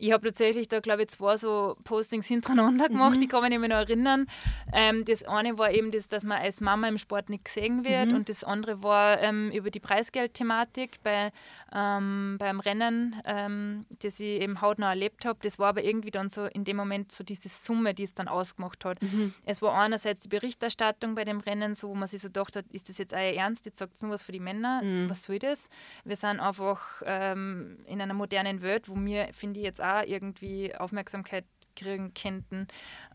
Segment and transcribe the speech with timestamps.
[0.00, 3.20] Ich habe tatsächlich da, glaube ich, zwei so Postings hintereinander gemacht, mhm.
[3.20, 4.26] die kann mich nicht mehr noch erinnern.
[4.72, 8.08] Ähm, das eine war eben, das, dass man als Mama im Sport nicht gesehen wird
[8.08, 8.16] mhm.
[8.16, 11.32] und das andere war ähm, über die Preisgeldthematik bei,
[11.74, 15.38] ähm, beim Rennen, ähm, das ich eben hautnah erlebt habe.
[15.42, 18.28] Das war aber irgendwie dann so in dem Moment so diese Summe, die es dann
[18.28, 19.02] ausgemacht hat.
[19.02, 19.34] Mhm.
[19.44, 22.64] Es war einerseits die Berichterstattung bei dem Rennen, so wo man sich so gedacht hat,
[22.72, 23.66] ist das jetzt euer Ernst?
[23.66, 24.82] Jetzt sagt es nur was für die Männer.
[24.82, 25.10] Mhm.
[25.10, 25.68] Was soll das?
[26.04, 30.74] Wir sind einfach ähm, in einer modernen Welt, wo wir, finde ich, jetzt auch irgendwie
[30.74, 31.44] Aufmerksamkeit
[31.76, 32.66] kriegen könnten.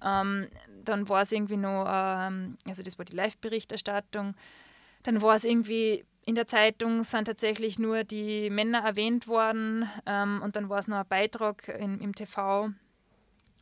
[0.04, 0.48] Ähm,
[0.84, 4.36] dann war es irgendwie noch, ähm, also das war die Live-Berichterstattung.
[5.04, 10.42] Dann war es irgendwie in der Zeitung sind tatsächlich nur die Männer erwähnt worden ähm,
[10.44, 12.72] und dann war es noch ein Beitrag in, im TV,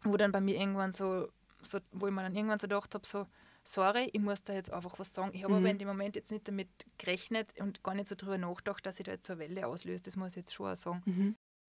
[0.04, 1.28] wo dann bei mir irgendwann so,
[1.62, 3.28] so wo ich mir dann irgendwann so gedacht habe, so,
[3.64, 5.32] sorry, ich muss da jetzt einfach was sagen.
[5.34, 5.60] Ich habe mhm.
[5.60, 9.00] aber in dem Moment jetzt nicht damit gerechnet und gar nicht so drüber nachgedacht, dass
[9.00, 10.04] ich da jetzt so eine Welle auslöse.
[10.04, 11.36] Das muss ich jetzt schon auch sagen.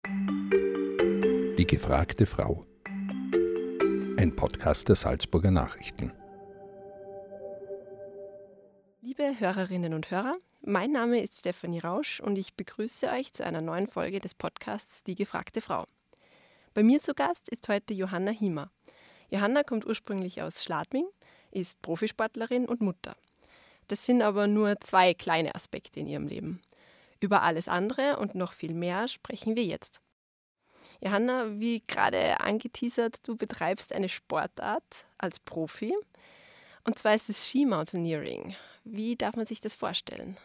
[0.06, 0.83] Mhm.
[1.74, 2.64] Gefragte Frau.
[4.16, 6.12] Ein Podcast der Salzburger Nachrichten.
[9.02, 13.60] Liebe Hörerinnen und Hörer, mein Name ist Stefanie Rausch und ich begrüße euch zu einer
[13.60, 15.84] neuen Folge des Podcasts Die gefragte Frau.
[16.74, 18.70] Bei mir zu Gast ist heute Johanna Hiemer.
[19.30, 21.08] Johanna kommt ursprünglich aus Schladming,
[21.50, 23.16] ist Profisportlerin und Mutter.
[23.88, 26.62] Das sind aber nur zwei kleine Aspekte in ihrem Leben.
[27.18, 30.03] Über alles andere und noch viel mehr sprechen wir jetzt.
[31.00, 35.94] Johanna, wie gerade angeteasert, du betreibst eine Sportart als Profi.
[36.84, 38.54] Und zwar ist es Ski-Mountaineering.
[38.84, 40.36] Wie darf man sich das vorstellen?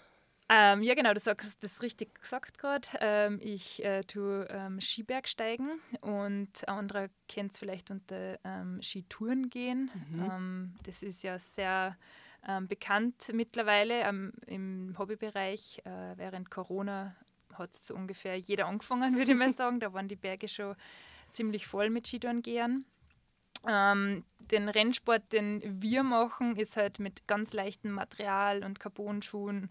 [0.52, 2.88] Ähm, ja, genau, du sagst das richtig gesagt gerade.
[3.00, 9.92] Ähm, ich äh, tue ähm, Skibergsteigen und andere kennt es vielleicht unter ähm, Skitouren gehen.
[10.10, 10.23] Mhm.
[10.23, 11.95] Ähm, das ist ja sehr
[12.48, 14.02] ähm, bekannt mittlerweile
[14.48, 15.84] im Hobbybereich.
[15.86, 17.16] Äh, während Corona
[17.60, 19.80] hat es so ungefähr jeder angefangen, würde ich mal sagen.
[19.80, 20.76] Da waren die Berge schon
[21.30, 22.86] ziemlich voll mit Skitourengehern.
[23.68, 29.70] Ähm, den Rennsport, den wir machen, ist halt mit ganz leichtem Material und Carbon-Schuhen.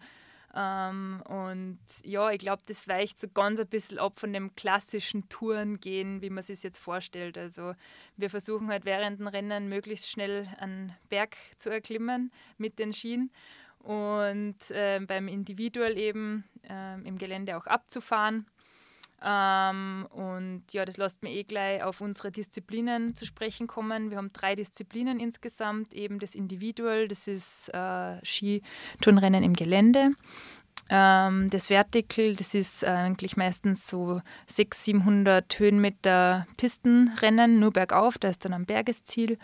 [0.55, 5.29] Ähm, und ja, ich glaube, das weicht so ganz ein bisschen ab von dem klassischen
[5.29, 7.37] Tourengehen, wie man sich jetzt vorstellt.
[7.37, 7.73] Also
[8.17, 13.31] wir versuchen halt während dem Rennen möglichst schnell einen Berg zu erklimmen mit den Skien
[13.83, 18.45] und äh, beim Individual eben äh, im Gelände auch abzufahren.
[19.21, 24.11] Ähm, und ja, das lässt mir eh gleich auf unsere Disziplinen zu sprechen kommen.
[24.11, 30.11] Wir haben drei Disziplinen insgesamt, eben das Individual, das ist äh, Skiturnrennen im Gelände.
[30.89, 38.29] Ähm, das Vertical, das ist eigentlich meistens so 600, 700 Höhenmeter Pistenrennen, nur bergauf, da
[38.29, 39.37] ist dann ein Bergesziel.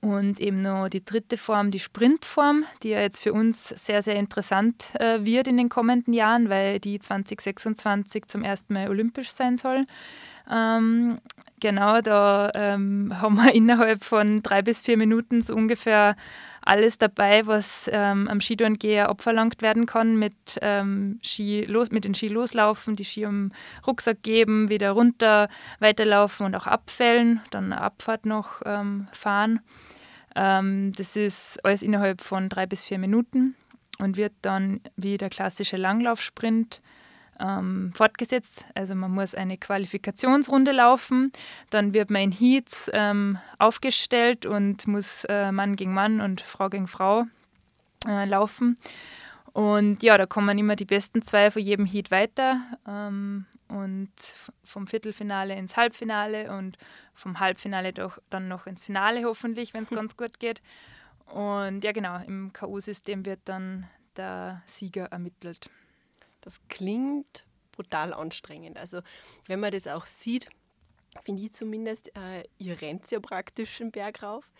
[0.00, 4.14] Und eben noch die dritte Form, die Sprintform, die ja jetzt für uns sehr, sehr
[4.14, 9.56] interessant äh, wird in den kommenden Jahren, weil die 2026 zum ersten Mal olympisch sein
[9.56, 9.84] soll.
[10.48, 11.18] Ähm,
[11.58, 16.14] genau, da ähm, haben wir innerhalb von drei bis vier Minuten so ungefähr
[16.62, 22.14] alles dabei, was ähm, am Skitourengeher abverlangt werden kann, mit, ähm, Ski los, mit den
[22.14, 23.52] Ski loslaufen, die Ski am
[23.86, 25.48] Rucksack geben, wieder runter,
[25.80, 29.60] weiterlaufen und auch abfällen, dann Abfahrt noch ähm, fahren.
[30.38, 33.56] Ähm, das ist alles innerhalb von drei bis vier Minuten
[33.98, 36.80] und wird dann wie der klassische Langlaufsprint
[37.40, 38.64] ähm, fortgesetzt.
[38.76, 41.32] Also man muss eine Qualifikationsrunde laufen,
[41.70, 46.68] dann wird man in Heats ähm, aufgestellt und muss äh, Mann gegen Mann und Frau
[46.68, 47.24] gegen Frau
[48.06, 48.78] äh, laufen.
[49.52, 54.10] Und ja, da kommen immer die besten zwei von jedem Heat weiter ähm, und
[54.64, 56.76] vom Viertelfinale ins Halbfinale und
[57.14, 60.62] vom Halbfinale doch dann noch ins Finale hoffentlich, wenn es ganz gut geht.
[61.26, 65.70] Und ja, genau, im K.O.-System wird dann der Sieger ermittelt.
[66.40, 68.78] Das klingt brutal anstrengend.
[68.78, 69.00] Also
[69.46, 70.48] wenn man das auch sieht,
[71.22, 74.50] finde ich zumindest, äh, ihr rennt ja praktisch den Berg rauf.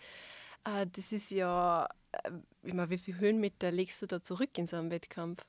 [0.64, 1.88] Äh, das ist ja,
[2.24, 2.30] äh,
[2.62, 5.44] immer, wie viele Höhenmeter legst du da zurück in so einem Wettkampf?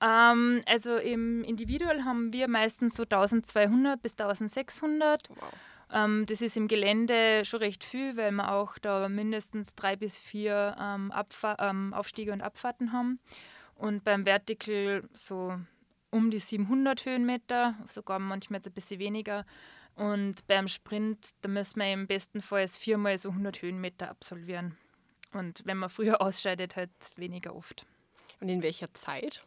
[0.00, 5.28] Ähm, also im Individual haben wir meistens so 1200 bis 1600.
[5.28, 5.36] Wow.
[5.92, 10.18] Ähm, das ist im Gelände schon recht viel, weil wir auch da mindestens drei bis
[10.18, 11.12] vier ähm,
[11.58, 13.18] ähm Aufstiege und Abfahrten haben
[13.74, 15.58] und beim Vertical so
[16.10, 19.44] um die 700 Höhenmeter, sogar manchmal jetzt ein bisschen weniger.
[19.94, 24.76] Und beim Sprint, da müssen wir im besten Fall viermal so 100 Höhenmeter absolvieren.
[25.32, 27.86] Und wenn man früher ausscheidet, halt weniger oft.
[28.40, 29.44] Und in welcher Zeit?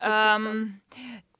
[0.00, 0.78] Ähm,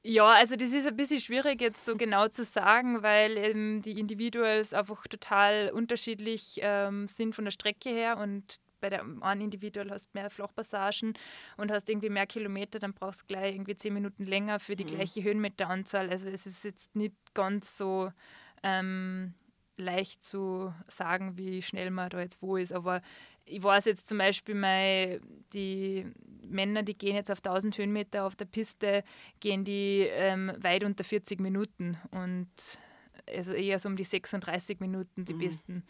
[0.03, 3.99] ja, also das ist ein bisschen schwierig jetzt so genau zu sagen, weil ähm, die
[3.99, 9.91] Individuals einfach total unterschiedlich ähm, sind von der Strecke her und bei der einen Individual
[9.91, 11.15] hast mehr Flachpassagen
[11.57, 14.85] und hast irgendwie mehr Kilometer, dann brauchst du gleich irgendwie zehn Minuten länger für die
[14.85, 14.89] mhm.
[14.89, 16.11] gleiche Höhenmeteranzahl.
[16.11, 18.13] Also es ist jetzt nicht ganz so
[18.63, 19.35] ähm,
[19.77, 22.73] leicht zu sagen, wie schnell man da jetzt wo ist.
[22.73, 23.03] Aber
[23.47, 25.21] ich weiß jetzt zum Beispiel, mein,
[25.53, 26.07] die
[26.43, 29.05] Männer, die gehen jetzt auf 1000 Höhenmeter auf der Piste,
[29.41, 32.49] gehen die ähm, weit unter 40 Minuten und
[33.29, 35.39] also eher so um die 36 Minuten die mhm.
[35.39, 35.85] besten.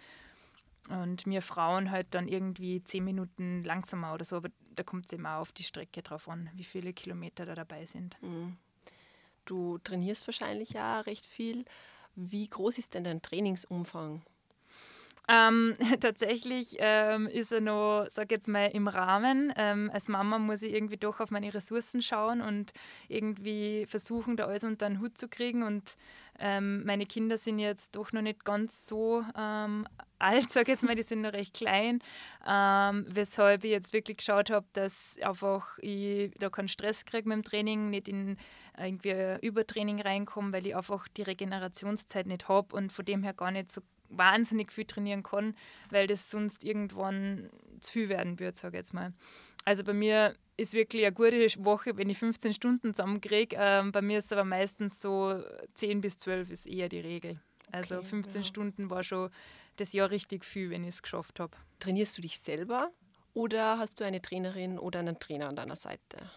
[0.88, 5.18] Und wir Frauen halt dann irgendwie 10 Minuten langsamer oder so, aber da kommt es
[5.18, 8.16] auch auf die Strecke drauf an, wie viele Kilometer da dabei sind.
[8.22, 8.56] Mhm.
[9.44, 11.64] Du trainierst wahrscheinlich ja recht viel.
[12.14, 14.22] Wie groß ist denn dein Trainingsumfang?
[15.28, 19.52] Ähm, tatsächlich ähm, ist er noch, sag jetzt mal, im Rahmen.
[19.56, 22.72] Ähm, als Mama muss ich irgendwie doch auf meine Ressourcen schauen und
[23.08, 25.64] irgendwie versuchen, da alles unter den Hut zu kriegen.
[25.64, 25.96] Und
[26.38, 29.88] ähm, meine Kinder sind jetzt doch noch nicht ganz so ähm,
[30.18, 32.00] alt, sag jetzt mal, die sind noch recht klein,
[32.46, 37.36] ähm, weshalb ich jetzt wirklich geschaut habe, dass einfach ich da keinen Stress kriege mit
[37.36, 38.36] dem Training, nicht in
[38.78, 43.50] irgendwie Übertraining reinkomme, weil ich einfach die Regenerationszeit nicht habe und von dem her gar
[43.50, 45.54] nicht so wahnsinnig viel trainieren kann,
[45.90, 47.50] weil das sonst irgendwann
[47.80, 49.12] zu viel werden wird, sage ich jetzt mal.
[49.64, 53.56] Also bei mir ist wirklich eine gute Woche, wenn ich 15 Stunden zusammenkriege.
[53.58, 55.42] Ähm, bei mir ist aber meistens so
[55.74, 57.40] 10 bis 12 ist eher die Regel.
[57.72, 58.46] Also okay, 15 ja.
[58.46, 59.30] Stunden war schon
[59.76, 61.56] das Jahr richtig viel, wenn ich es geschafft habe.
[61.80, 62.90] Trainierst du dich selber
[63.34, 66.30] oder hast du eine Trainerin oder einen Trainer an deiner Seite?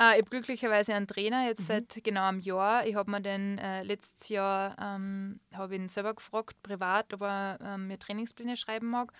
[0.00, 1.64] Äh, ich habe glücklicherweise einen Trainer jetzt mhm.
[1.64, 2.86] seit genau einem Jahr.
[2.86, 7.58] Ich habe mir den äh, letztes Jahr ähm, habe ihn selber gefragt, privat, ob er
[7.62, 9.12] ähm, mir Trainingspläne schreiben mag.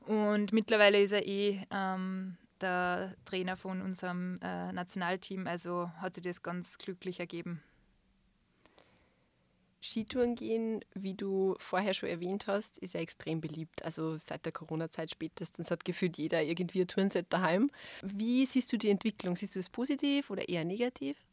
[0.00, 6.24] Und mittlerweile ist er eh ähm, der Trainer von unserem äh, Nationalteam, also hat sich
[6.24, 7.62] das ganz glücklich ergeben.
[9.82, 13.84] Skitouren gehen, wie du vorher schon erwähnt hast, ist ja extrem beliebt.
[13.84, 17.70] Also seit der Corona-Zeit spätestens hat gefühlt jeder irgendwie ein Turnset daheim.
[18.02, 19.36] Wie siehst du die Entwicklung?
[19.36, 21.24] Siehst du es positiv oder eher negativ?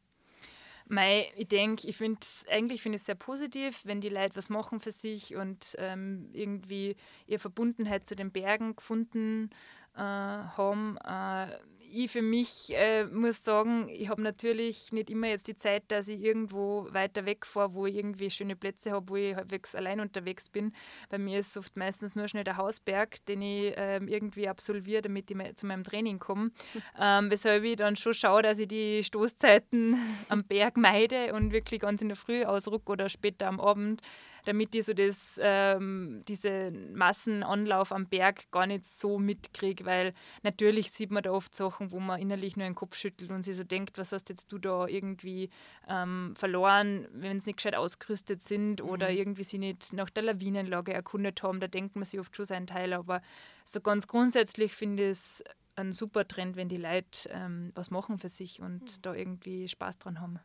[0.89, 4.79] Mei, ich denke, ich finde eigentlich finde es sehr positiv, wenn die Leute was machen
[4.79, 6.95] für sich und ähm, irgendwie
[7.25, 9.49] ihre Verbundenheit zu den Bergen gefunden
[9.95, 10.97] äh, haben.
[11.03, 11.57] Äh,
[11.91, 16.07] ich für mich äh, muss sagen, ich habe natürlich nicht immer jetzt die Zeit, dass
[16.07, 19.99] ich irgendwo weiter weg fahre, wo ich irgendwie schöne Plätze habe, wo ich halbwegs allein
[19.99, 20.73] unterwegs bin.
[21.09, 25.31] Bei mir ist oft meistens nur schnell der Hausberg, den ich ähm, irgendwie absolviere, damit
[25.31, 26.51] ich zu meinem Training komme.
[26.99, 29.95] Ähm, weshalb ich dann schon schaue, dass ich die Stoßzeiten
[30.29, 34.01] am Berg meide und wirklich ganz in der Früh ausruck oder später am Abend
[34.47, 40.91] damit ich so das, ähm, diese Massenanlauf am Berg gar nicht so mitkriege, weil natürlich
[40.91, 43.65] sieht man da oft Sachen, wo man innerlich nur den Kopf schüttelt und sich so
[43.65, 45.49] denkt, was hast jetzt du da irgendwie
[45.89, 48.89] ähm, verloren, wenn sie nicht gescheit ausgerüstet sind mhm.
[48.89, 52.45] oder irgendwie sie nicht nach der Lawinenlage erkundet haben, da denkt man sich oft schon
[52.45, 53.21] seinen Teil, aber
[53.65, 55.43] so ganz grundsätzlich finde ich es
[55.75, 59.01] ein super Trend, wenn die Leute ähm, was machen für sich und mhm.
[59.01, 60.39] da irgendwie Spaß dran haben.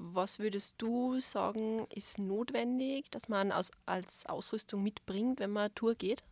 [0.00, 6.22] Was würdest du sagen, ist notwendig, dass man als Ausrüstung mitbringt, wenn man Tour geht?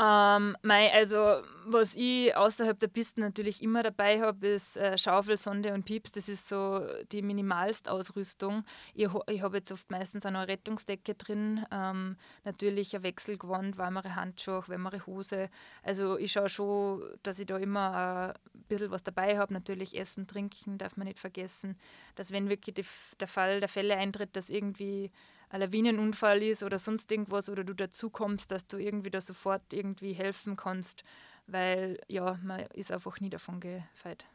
[0.00, 5.36] Ähm, mei, also was ich außerhalb der Pisten natürlich immer dabei habe, ist äh, Schaufel,
[5.36, 6.12] Sonde und Pieps.
[6.12, 8.64] Das ist so die minimalste Ausrüstung.
[8.94, 11.66] Ich, ich habe jetzt oft meistens auch noch eine Rettungsdecke drin.
[11.72, 15.50] Ähm, natürlich ein Wechselgewand, warmere Handschuhe, wärmere Hose.
[15.82, 19.52] Also ich schaue schon, dass ich da immer ein bisschen was dabei habe.
[19.52, 21.76] Natürlich Essen, Trinken darf man nicht vergessen.
[22.14, 22.84] Dass wenn wirklich die,
[23.18, 25.10] der Fall der Fälle eintritt, dass irgendwie
[25.50, 29.72] ein Lawinenunfall ist oder sonst irgendwas oder du dazu kommst, dass du irgendwie da sofort
[29.72, 31.04] irgendwie helfen kannst,
[31.46, 34.26] weil ja, man ist einfach nie davon gefeit.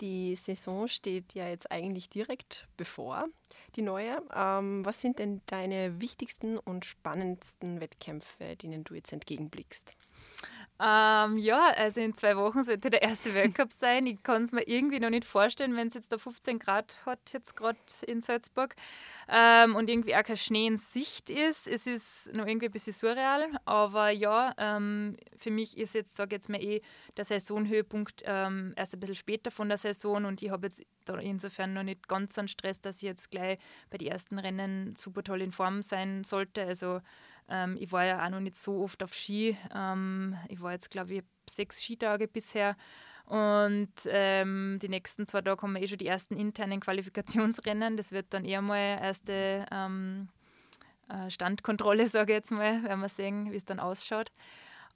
[0.00, 3.26] Die Saison steht ja jetzt eigentlich direkt bevor,
[3.76, 4.22] die neue.
[4.34, 9.96] Ähm, was sind denn deine wichtigsten und spannendsten Wettkämpfe, denen du jetzt entgegenblickst?
[10.80, 14.06] Ähm, ja, also in zwei Wochen sollte der erste Weltcup sein.
[14.06, 17.32] Ich kann es mir irgendwie noch nicht vorstellen, wenn es jetzt da 15 Grad hat,
[17.32, 18.74] jetzt gerade in Salzburg,
[19.28, 21.68] ähm, und irgendwie auch kein Schnee in Sicht ist.
[21.68, 26.34] Es ist noch irgendwie ein bisschen surreal, aber ja, ähm, für mich ist jetzt, sage
[26.34, 26.82] jetzt mal eh,
[27.16, 31.18] der Saisonhöhepunkt ähm, erst ein bisschen später von der Saison und ich habe jetzt da
[31.18, 33.58] insofern noch nicht ganz so einen Stress, dass ich jetzt gleich
[33.90, 36.64] bei den ersten Rennen super toll in Form sein sollte.
[36.64, 37.00] Also
[37.48, 39.56] ähm, ich war ja auch noch nicht so oft auf Ski.
[39.74, 42.76] Ähm, ich war jetzt, glaube ich, sechs Skitage bisher.
[43.26, 47.96] Und ähm, die nächsten zwei Tage haben wir eh schon die ersten internen Qualifikationsrennen.
[47.96, 50.28] Das wird dann eher mal erste ähm,
[51.08, 52.82] äh, Standkontrolle, sage ich jetzt mal.
[52.82, 54.30] Werden wir sehen, wie es dann ausschaut.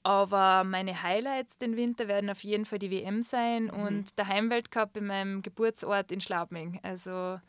[0.03, 3.71] Aber meine Highlights den Winter werden auf jeden Fall die WM sein mhm.
[3.71, 6.81] und der Heimweltcup in meinem Geburtsort in Schlabming.
[6.83, 7.41] Also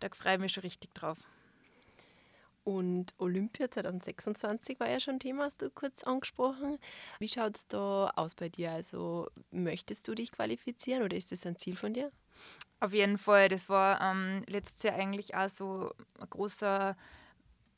[0.00, 1.18] da freue ich mich schon richtig drauf.
[2.70, 6.78] Und Olympia 2026 war ja schon Thema, hast du kurz angesprochen.
[7.18, 8.70] Wie schaut es da aus bei dir?
[8.70, 12.12] Also möchtest du dich qualifizieren oder ist das ein Ziel von dir?
[12.78, 13.48] Auf jeden Fall.
[13.48, 16.96] Das war ähm, letztes Jahr eigentlich auch so ein großer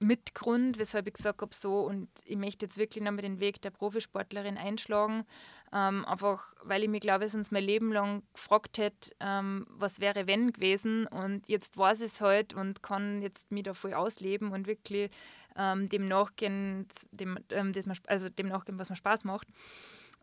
[0.02, 3.70] Mitgrund, weshalb ich gesagt habe, so und ich möchte jetzt wirklich nochmal den Weg der
[3.70, 5.24] Profisportlerin einschlagen.
[5.72, 10.26] Ähm, einfach, weil ich mir glaube, sonst mein Leben lang gefragt hätte, ähm, was wäre
[10.26, 11.06] wenn gewesen.
[11.06, 15.10] Und jetzt weiß es halt und kann jetzt mich da voll ausleben und wirklich
[15.56, 19.48] ähm, dem nachgehen, dem, ähm, das man, also dem nachgehen, was mir Spaß macht.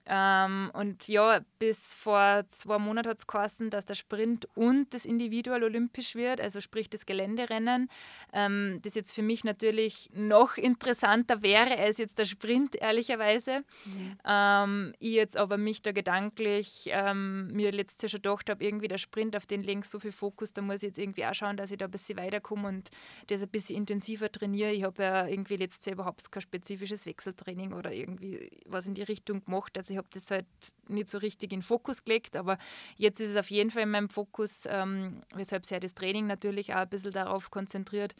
[0.06, 5.06] Ähm, und ja, bis vor zwei Monaten hat es geheißen, dass der Sprint und das
[5.06, 7.89] Individual olympisch wird, also sprich das Geländerennen.
[8.34, 13.63] Ähm, das jetzt für mich natürlich noch interessanter wäre als jetzt der Sprint, ehrlicherweise.
[13.86, 14.18] Mhm.
[14.25, 18.88] Ähm, ich jetzt aber mich da gedanklich ähm, mir letztes Jahr schon gedacht habe, irgendwie
[18.88, 21.58] der Sprint, auf den links so viel Fokus, da muss ich jetzt irgendwie auch schauen,
[21.58, 22.89] dass ich da ein bisschen weiterkomme und
[23.27, 24.72] das ein bisschen intensiver trainiere.
[24.72, 29.03] Ich habe ja irgendwie letztes Jahr überhaupt kein spezifisches Wechseltraining oder irgendwie was in die
[29.03, 29.77] Richtung gemacht.
[29.77, 30.46] Also ich habe das halt
[30.88, 32.58] nicht so richtig in Fokus gelegt, aber
[32.98, 36.27] jetzt ist es auf jeden Fall in meinem Fokus, ähm, weshalb sich ja das Training
[36.27, 38.15] natürlich auch ein bisschen darauf konzentriert.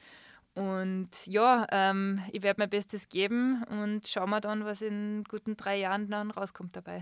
[0.55, 5.55] Und ja, ähm, ich werde mein Bestes geben und schauen wir dann, was in guten
[5.55, 7.01] drei Jahren dann rauskommt dabei.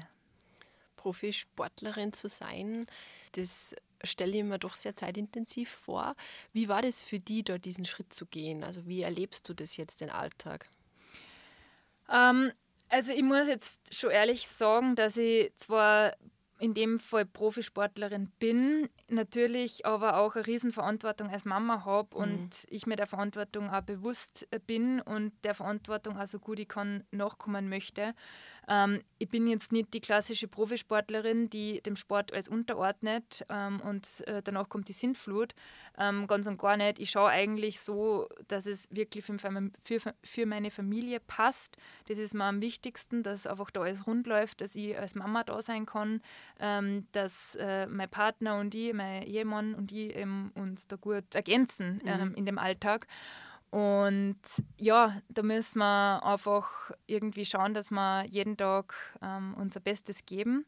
[0.97, 2.87] Profisportlerin zu sein,
[3.33, 6.15] das stelle ich mir doch sehr zeitintensiv vor.
[6.53, 8.63] Wie war das für dich, da diesen Schritt zu gehen?
[8.63, 10.69] Also wie erlebst du das jetzt, den Alltag?
[12.11, 12.51] Ähm,
[12.89, 16.13] also ich muss jetzt schon ehrlich sagen, dass ich zwar
[16.59, 22.23] in dem Fall Profisportlerin bin, natürlich aber auch eine Riesenverantwortung als Mama habe mhm.
[22.23, 26.67] und ich mir der Verantwortung auch bewusst bin und der Verantwortung auch so gut ich
[26.67, 28.13] kann nachkommen möchte.
[28.67, 34.27] Ähm, ich bin jetzt nicht die klassische Profisportlerin, die dem Sport alles unterordnet ähm, und
[34.27, 35.55] äh, danach kommt die Sintflut.
[35.97, 36.99] Ähm, ganz und gar nicht.
[36.99, 39.37] Ich schaue eigentlich so, dass es wirklich für,
[39.81, 41.77] für, für meine Familie passt.
[42.07, 45.43] Das ist mir am wichtigsten, dass einfach da alles rund läuft, dass ich als Mama
[45.43, 46.21] da sein kann,
[46.59, 50.15] ähm, dass äh, mein Partner und ich, mein Ehemann und ich
[50.55, 52.07] uns da gut ergänzen mhm.
[52.07, 53.07] Ähm, in dem Alltag.
[53.69, 54.39] Und
[54.77, 60.65] ja, da müssen wir einfach irgendwie schauen, dass wir jeden Tag ähm, unser Bestes geben.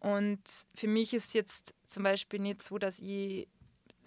[0.00, 0.42] Und
[0.74, 3.46] für mich ist jetzt zum Beispiel nicht so, dass ich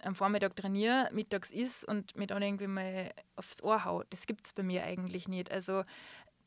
[0.02, 4.04] am Vormittag trainiere, mittags isst und mir dann irgendwie mal aufs Ohr haue.
[4.10, 5.50] Das gibt es bei mir eigentlich nicht.
[5.50, 5.84] Also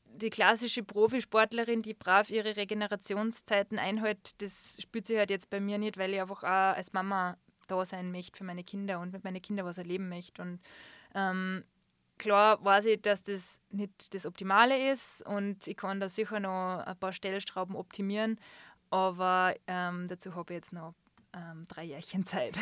[0.06, 5.78] die klassische Profisportlerin, die brav ihre Regenerationszeiten einhält, das spürt sie halt jetzt bei mir
[5.78, 9.24] nicht, weil ich einfach auch als Mama da sein möchte für meine Kinder und mit
[9.24, 10.42] meinen Kindern was erleben möchte.
[10.42, 10.60] Und
[11.16, 11.64] ähm,
[12.20, 16.84] Klar weiß ich, dass das nicht das Optimale ist und ich kann da sicher noch
[16.86, 18.40] ein paar Stellschrauben optimieren,
[18.90, 20.94] aber ähm, dazu habe ich jetzt noch
[21.34, 22.58] ähm, drei Jährchen Zeit.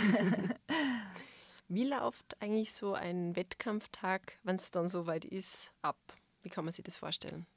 [1.68, 5.98] Wie läuft eigentlich so ein Wettkampftag, wenn es dann soweit ist, ab?
[6.44, 7.48] Wie kann man sich das vorstellen?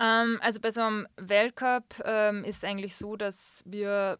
[0.00, 4.18] Ähm, also bei so einem Weltcup ähm, ist es eigentlich so, dass wir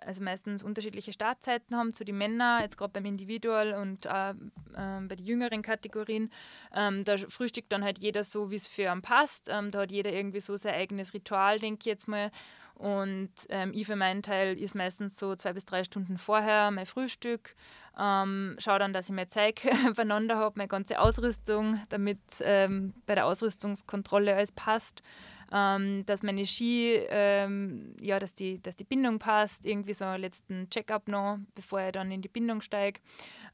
[0.00, 4.34] also meistens unterschiedliche Startzeiten haben zu den Männern, jetzt gerade beim Individual und äh,
[4.74, 6.30] bei den jüngeren Kategorien.
[6.74, 9.48] Ähm, da frühstückt dann halt jeder so, wie es für ihn passt.
[9.48, 12.30] Ähm, da hat jeder irgendwie so sein eigenes Ritual, denke ich jetzt mal.
[12.78, 16.86] Und ähm, ich für meinen Teil ist meistens so zwei bis drei Stunden vorher mein
[16.86, 17.56] Frühstück.
[17.98, 19.60] Ähm, schaue dann, dass ich mein Zeug
[19.96, 25.02] beieinander habe, meine ganze Ausrüstung, damit ähm, bei der Ausrüstungskontrolle alles passt
[25.50, 30.20] ähm, dass meine Ski, ähm, ja, dass die, dass die Bindung passt, irgendwie so einen
[30.20, 33.00] letzten Check-up noch, bevor ich dann in die Bindung steige.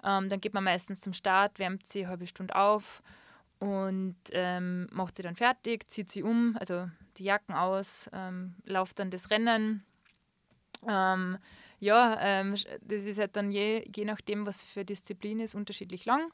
[0.02, 3.02] Ähm, dann geht man meistens zum Start, wärmt sie eine halbe Stunde auf
[3.60, 8.98] und ähm, macht sie dann fertig, zieht sie um, also die Jacken aus, ähm, lauft
[8.98, 9.84] dann das Rennen.
[10.88, 11.38] Ähm,
[11.80, 16.30] ja, ähm, das ist halt dann je, je nachdem, was für Disziplin ist, unterschiedlich lang.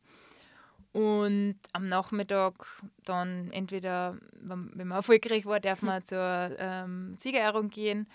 [0.93, 2.67] Und am Nachmittag
[3.05, 8.09] dann entweder, wenn man erfolgreich war, darf man zur ähm, Siegerehrung gehen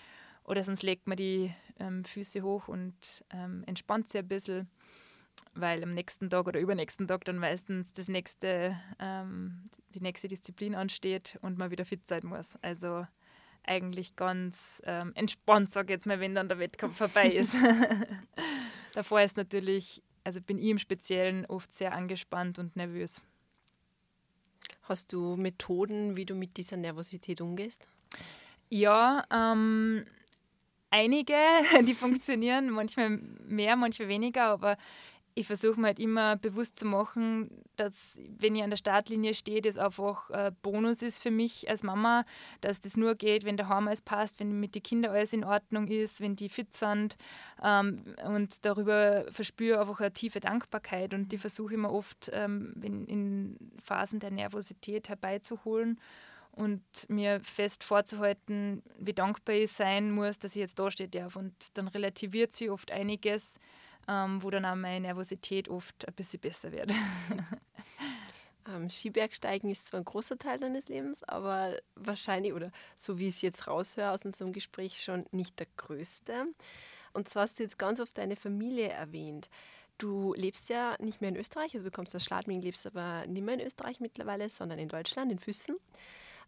[0.44, 4.68] oder sonst legt man die ähm, Füße hoch und ähm, entspannt sich ein bisschen,
[5.54, 9.64] weil am nächsten Tag oder übernächsten Tag dann meistens das nächste, ähm,
[9.94, 12.56] die nächste Disziplin ansteht und man wieder fit sein muss.
[12.60, 13.06] Also
[13.66, 17.56] eigentlich ganz ähm, entspannt, sage ich jetzt mal, wenn dann der Wettkampf vorbei ist.
[18.94, 23.22] Davor ist natürlich also bin ich im Speziellen oft sehr angespannt und nervös.
[24.82, 27.86] Hast du Methoden, wie du mit dieser Nervosität umgehst?
[28.68, 30.04] Ja, ähm,
[30.90, 31.36] einige,
[31.86, 34.76] die funktionieren, manchmal mehr, manchmal weniger, aber
[35.38, 39.60] ich versuche mir halt immer bewusst zu machen, dass, wenn ich an der Startlinie stehe,
[39.60, 42.24] das einfach ein Bonus ist für mich als Mama,
[42.62, 45.44] dass das nur geht, wenn der Heim alles passt, wenn mit den Kindern alles in
[45.44, 47.16] Ordnung ist, wenn die fit sind.
[47.62, 52.72] Ähm, und darüber verspüre einfach eine tiefe Dankbarkeit und die versuche ich mir oft ähm,
[52.74, 56.00] wenn in Phasen der Nervosität herbeizuholen
[56.52, 61.36] und mir fest vorzuhalten, wie dankbar ich sein muss, dass ich jetzt da stehen darf.
[61.36, 63.58] Und dann relativiert sich oft einiges
[64.08, 66.92] ähm, wo dann auch meine Nervosität oft ein bisschen besser wird.
[68.68, 73.36] Ähm, Skibergsteigen ist zwar ein großer Teil deines Lebens, aber wahrscheinlich, oder so wie ich
[73.36, 76.46] es jetzt raushöre aus unserem Gespräch, schon nicht der größte.
[77.12, 79.48] Und zwar hast du jetzt ganz oft deine Familie erwähnt.
[79.98, 83.44] Du lebst ja nicht mehr in Österreich, also du kommst aus Schladming, lebst aber nicht
[83.44, 85.76] mehr in Österreich mittlerweile, sondern in Deutschland, in Füssen.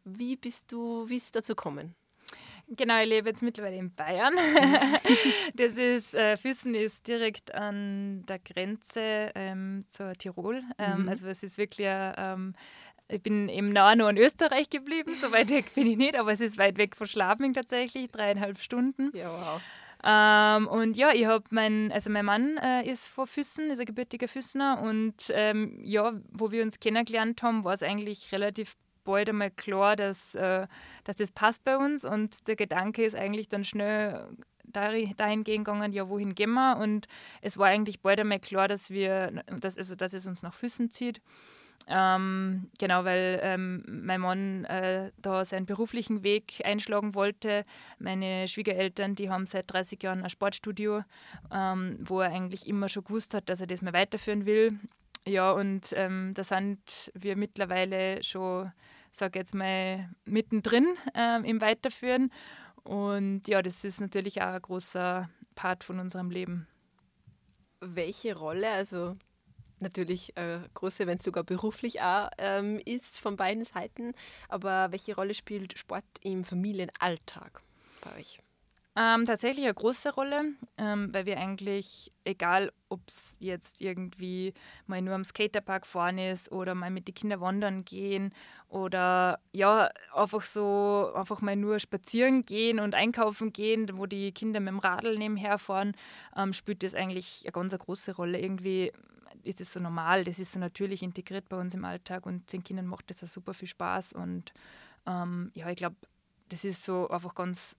[0.05, 1.95] Wie bist du, wie ist es dazu gekommen?
[2.71, 4.35] Genau, ich lebe jetzt mittlerweile in Bayern.
[5.55, 10.63] das ist, äh, Füssen ist direkt an der Grenze ähm, zur Tirol.
[10.79, 11.09] Ähm, mhm.
[11.09, 12.55] Also es ist wirklich, ähm,
[13.09, 16.33] ich bin eben nah nur in Österreich geblieben, so weit weg bin ich nicht, aber
[16.33, 19.17] es ist weit weg von Schlabming tatsächlich, dreieinhalb Stunden.
[19.17, 19.61] Ja, wow.
[20.05, 23.87] Ähm, und ja, ich habe mein, also mein Mann äh, ist von Füssen, ist ein
[23.87, 28.77] gebürtiger Füssener und ähm, ja, wo wir uns kennengelernt haben, war es eigentlich relativ
[29.09, 30.67] bald einmal klar, dass, äh,
[31.05, 32.05] dass das passt bei uns.
[32.05, 34.37] Und der Gedanke ist eigentlich dann schnell
[34.71, 36.77] dahin gegangen, ja, wohin gehen wir?
[36.77, 37.09] Und
[37.41, 40.91] es war eigentlich bald einmal klar, dass wir, dass, also, dass es uns nach Füssen
[40.91, 41.23] zieht.
[41.87, 47.65] Ähm, genau, weil ähm, mein Mann äh, da seinen beruflichen Weg einschlagen wollte.
[47.99, 51.03] Meine Schwiegereltern, die haben seit 30 Jahren ein Sportstudio,
[51.51, 54.79] ähm, wo er eigentlich immer schon gewusst hat, dass er das mal weiterführen will.
[55.29, 58.73] Ja, und ähm, da sind wir mittlerweile schon
[59.11, 62.31] sage jetzt mal, mittendrin ähm, im Weiterführen.
[62.85, 66.67] Und ja, das ist natürlich auch ein großer Part von unserem Leben.
[67.81, 69.17] Welche Rolle, also
[69.81, 74.15] natürlich äh, große, wenn es sogar beruflich auch ähm, ist, von beiden Seiten,
[74.49, 77.63] aber welche Rolle spielt Sport im Familienalltag
[78.01, 78.41] bei euch?
[79.01, 84.55] Ähm, tatsächlich eine große Rolle, ähm, weil wir eigentlich, egal ob es jetzt irgendwie
[84.89, 88.33] mal nur am Skaterpark fahren ist oder mal mit den Kindern wandern gehen
[88.69, 94.59] oder ja, einfach so, einfach mal nur spazieren gehen und einkaufen gehen, wo die Kinder
[94.59, 95.93] mit dem Radl nebenher fahren,
[96.37, 98.41] ähm, spielt das eigentlich eine ganz große Rolle.
[98.41, 98.91] Irgendwie
[99.45, 102.65] ist es so normal, das ist so natürlich integriert bei uns im Alltag und den
[102.65, 104.53] Kindern macht das auch super viel Spaß und
[105.07, 105.95] ähm, ja, ich glaube,
[106.49, 107.77] das ist so einfach ganz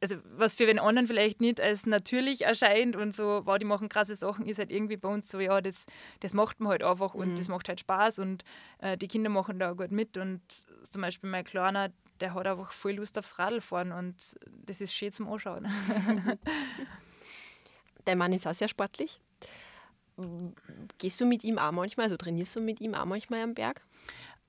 [0.00, 3.88] also was für den anderen vielleicht nicht als natürlich erscheint und so, wow, die machen
[3.88, 5.86] krasse Sachen, ist halt irgendwie bei uns so, ja, das,
[6.20, 7.36] das macht man halt einfach und mhm.
[7.36, 8.44] das macht halt Spaß und
[8.78, 10.40] äh, die Kinder machen da gut mit und
[10.82, 14.16] zum Beispiel mein Kleiner, der hat einfach voll Lust aufs Radlfahren und
[14.66, 15.66] das ist schön zum Anschauen.
[18.04, 19.20] Dein Mann ist auch sehr sportlich.
[20.98, 23.80] Gehst du mit ihm auch manchmal, also trainierst du mit ihm auch manchmal am Berg?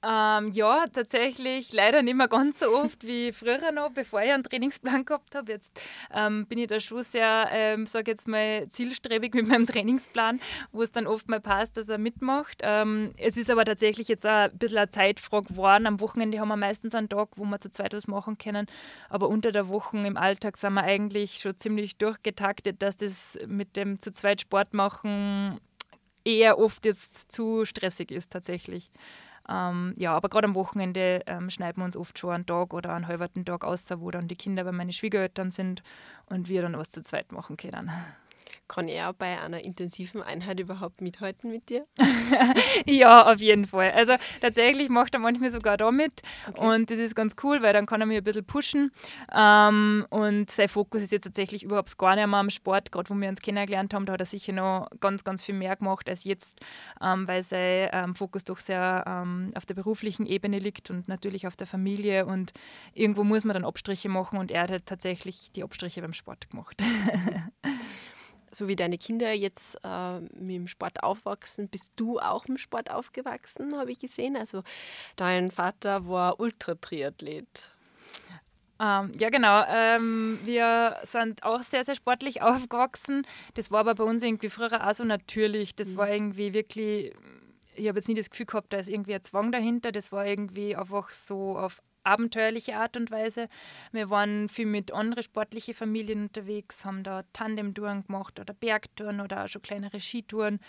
[0.03, 4.43] Ähm, ja, tatsächlich leider nicht mehr ganz so oft wie früher noch, bevor ich einen
[4.43, 5.51] Trainingsplan gehabt habe.
[5.51, 5.79] Jetzt
[6.11, 10.39] ähm, bin ich da schon sehr, ähm, sage jetzt mal, zielstrebig mit meinem Trainingsplan,
[10.71, 12.61] wo es dann oft mal passt, dass er mitmacht.
[12.63, 15.85] Ähm, es ist aber tatsächlich jetzt auch ein bisschen eine Zeitfrage geworden.
[15.85, 18.65] Am Wochenende haben wir meistens einen Tag, wo wir zu zweit was machen können.
[19.09, 23.75] Aber unter der Woche im Alltag sind wir eigentlich schon ziemlich durchgetaktet, dass das mit
[23.75, 25.59] dem zu zweit Sport machen
[26.23, 28.91] eher oft jetzt zu stressig ist tatsächlich.
[29.51, 32.93] Ähm, ja, aber gerade am Wochenende ähm, schneiden wir uns oft schon einen Tag oder
[32.93, 35.83] einen halben Tag aus, wo dann die Kinder bei meinen Schwiegereltern sind
[36.27, 37.91] und wir dann was zu zweit machen können.
[38.71, 41.81] Kann er bei einer intensiven Einheit überhaupt mithalten mit dir?
[42.86, 43.91] ja, auf jeden Fall.
[43.91, 46.57] Also tatsächlich macht er manchmal sogar da mit okay.
[46.65, 48.91] und das ist ganz cool, weil dann kann er mich ein bisschen pushen
[49.36, 53.13] ähm, und sein Fokus ist jetzt tatsächlich überhaupt gar nicht mehr am Sport, gerade wo
[53.19, 56.23] wir uns kennengelernt haben, da hat er sicher noch ganz, ganz viel mehr gemacht als
[56.23, 56.62] jetzt,
[57.01, 61.45] ähm, weil sein ähm, Fokus doch sehr ähm, auf der beruflichen Ebene liegt und natürlich
[61.45, 62.53] auf der Familie und
[62.93, 66.49] irgendwo muss man dann Abstriche machen und er hat halt tatsächlich die Abstriche beim Sport
[66.49, 66.81] gemacht.
[68.51, 72.91] so wie deine Kinder jetzt äh, mit dem Sport aufwachsen, bist du auch im Sport
[72.91, 74.35] aufgewachsen, habe ich gesehen.
[74.35, 74.61] Also
[75.15, 77.71] dein Vater war Ultratriathlet.
[78.81, 79.63] Ähm, ja, genau.
[79.67, 83.25] Ähm, wir sind auch sehr, sehr sportlich aufgewachsen.
[83.53, 85.75] Das war aber bei uns irgendwie früher auch so natürlich.
[85.75, 85.97] Das mhm.
[85.97, 87.13] war irgendwie wirklich,
[87.75, 89.91] ich habe jetzt nie das Gefühl gehabt, da ist irgendwie ein Zwang dahinter.
[89.91, 93.47] Das war irgendwie einfach so auf abenteuerliche Art und Weise.
[93.91, 99.43] Wir waren viel mit anderen sportlichen Familien unterwegs, haben da Tandemtouren gemacht oder Bergtouren oder
[99.43, 100.59] auch schon kleinere Skitouren.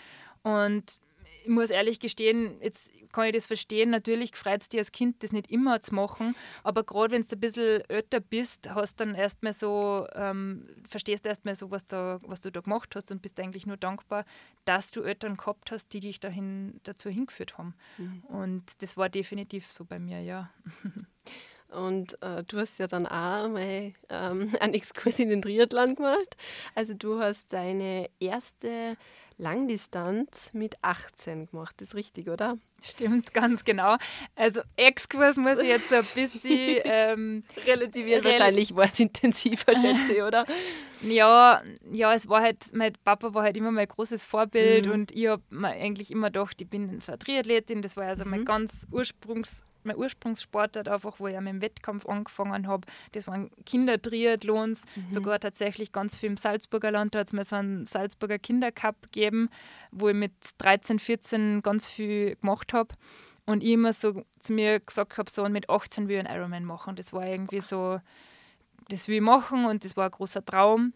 [0.43, 0.99] Und
[1.43, 3.89] ich muss ehrlich gestehen, jetzt kann ich das verstehen.
[3.89, 7.35] Natürlich freut es dich als Kind, das nicht immer zu machen, aber gerade wenn du
[7.35, 12.41] ein bisschen älter bist, hast dann erstmal so, ähm, verstehst erstmal so, was, da, was
[12.41, 14.25] du da gemacht hast und bist eigentlich nur dankbar,
[14.65, 17.75] dass du Eltern gehabt hast, die dich dahin, dazu hingeführt haben.
[17.97, 18.23] Mhm.
[18.23, 20.49] Und das war definitiv so bei mir, ja.
[21.73, 26.37] Und äh, du hast ja dann auch mal ähm, einen Exkurs in den Triathlon gemacht.
[26.75, 28.95] Also du hast deine erste
[29.37, 31.75] Langdistanz mit 18 gemacht.
[31.77, 32.57] Das ist richtig, oder?
[32.81, 33.97] Stimmt, ganz genau.
[34.35, 38.21] Also Exkurs muss ich jetzt so ein bisschen ähm, relativieren.
[38.21, 40.45] Rel Wahrscheinlich war es intensiver, schätze ich, oder?
[41.01, 44.91] Ja, ja, es war halt, mein Papa war halt immer mein großes Vorbild mhm.
[44.91, 47.81] und ich habe mir eigentlich immer gedacht, ich bin so eine Triathletin.
[47.81, 48.31] Das war also mhm.
[48.31, 52.87] mein ganz Ursprungs mein Ursprungssportart einfach, wo ich mit dem Wettkampf angefangen habe.
[53.11, 55.11] Das waren Kindertriathlons, mhm.
[55.11, 57.15] sogar tatsächlich ganz viel im Salzburger Land.
[57.15, 59.49] Da hat es mir so einen Salzburger Kindercup gegeben,
[59.91, 62.95] wo ich mit 13, 14 ganz viel gemacht habe.
[63.45, 66.33] Und ich immer so zu mir gesagt habe, so und mit 18 will ich einen
[66.33, 66.95] Ironman machen.
[66.95, 67.99] Das war irgendwie so,
[68.89, 70.93] das will ich machen und das war ein großer Traum.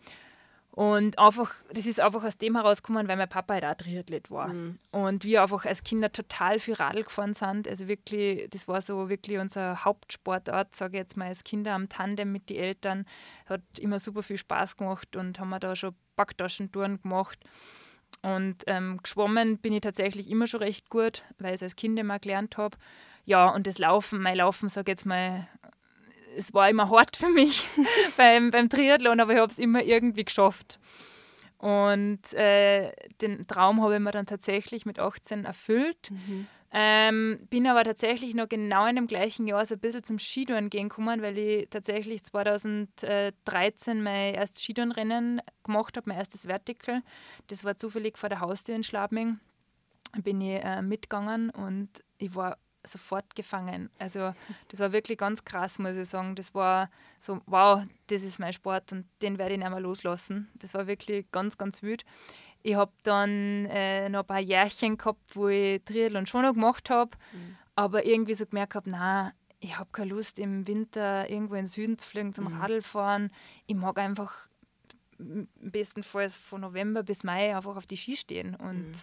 [0.77, 4.49] Und einfach, das ist einfach aus dem herausgekommen, weil mein Papa halt auch Triathlet war.
[4.49, 4.77] Mhm.
[4.91, 7.67] Und wir einfach als Kinder total viel Radl gefahren sind.
[7.67, 11.89] Also wirklich, das war so wirklich unser Hauptsportart, sage ich jetzt mal, als Kinder am
[11.89, 13.05] Tandem mit den Eltern.
[13.47, 17.39] Hat immer super viel Spaß gemacht und haben wir da schon Backtaschentouren gemacht.
[18.21, 21.97] Und ähm, geschwommen bin ich tatsächlich immer schon recht gut, weil ich es als Kind
[21.97, 22.77] immer gelernt habe.
[23.25, 25.47] Ja, und das Laufen, mein Laufen, sage ich jetzt mal,
[26.37, 27.67] es war immer hart für mich
[28.17, 30.79] beim, beim Triathlon, aber ich habe es immer irgendwie geschafft.
[31.57, 36.11] Und äh, den Traum habe ich mir dann tatsächlich mit 18 erfüllt.
[36.11, 36.47] Mhm.
[36.71, 40.69] Ähm, bin aber tatsächlich noch genau in dem gleichen Jahr so ein bisschen zum Skitouren
[40.69, 47.01] gehen gekommen, weil ich tatsächlich 2013 mein erstes Skitourenrennen gemacht habe, mein erstes Vertical.
[47.47, 49.39] Das war zufällig vor der Haustür in Schlabming.
[50.23, 53.89] Bin ich äh, mitgegangen und ich war sofort gefangen.
[53.99, 54.33] Also
[54.69, 56.35] das war wirklich ganz krass, muss ich sagen.
[56.35, 60.49] Das war so, wow, das ist mein Sport und den werde ich nicht mehr loslassen.
[60.55, 62.03] Das war wirklich ganz, ganz wild.
[62.63, 66.89] Ich habe dann äh, noch ein paar Jährchen gehabt, wo ich Triathlon schon noch gemacht
[66.89, 67.57] habe, mhm.
[67.75, 71.67] aber irgendwie so gemerkt habe, nein, ich habe keine Lust im Winter irgendwo in den
[71.67, 72.59] Süden zu fliegen zum mhm.
[72.59, 73.31] Radlfahren.
[73.65, 74.47] Ich mag einfach
[75.17, 79.01] bestenfalls von November bis Mai einfach auf die Ski stehen und mhm.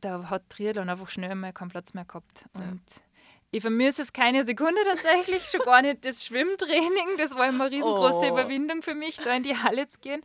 [0.00, 2.46] da hat Triathlon einfach schnell mal keinen Platz mehr gehabt.
[2.52, 3.07] Und ja
[3.50, 7.16] ich vermisse es keine Sekunde tatsächlich, schon gar nicht das Schwimmtraining.
[7.16, 8.34] Das war immer eine riesengroße oh.
[8.34, 10.22] Überwindung für mich, da in die Halle zu gehen.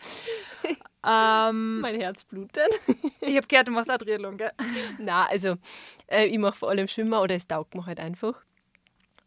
[1.05, 2.69] Ähm, mein Herz blutet.
[3.19, 4.51] ich habe gehört, du machst auch Triathlon, gell?
[4.99, 5.55] Nein, also
[6.07, 8.45] äh, ich mache vor allem Schwimmen oder es taugt mir halt einfach.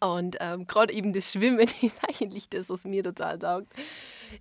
[0.00, 3.74] Und ähm, gerade eben das Schwimmen ist eigentlich das, was mir total taugt.